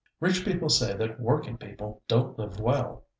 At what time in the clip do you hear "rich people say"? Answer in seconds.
0.19-0.95